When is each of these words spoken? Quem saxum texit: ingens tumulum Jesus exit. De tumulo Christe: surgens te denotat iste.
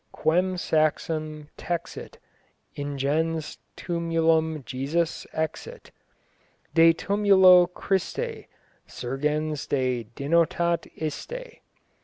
Quem 0.11 0.55
saxum 0.55 1.47
texit: 1.59 2.15
ingens 2.75 3.59
tumulum 3.77 4.65
Jesus 4.65 5.27
exit. 5.31 5.91
De 6.73 6.91
tumulo 6.91 7.67
Christe: 7.71 8.47
surgens 8.87 9.67
te 9.69 10.07
denotat 10.15 10.87
iste. 10.97 11.61